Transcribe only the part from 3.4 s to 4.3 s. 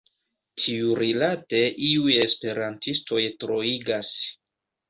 troigas.